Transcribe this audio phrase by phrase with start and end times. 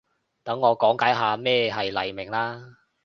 [0.43, 2.77] 等我講解下咩係黎明啦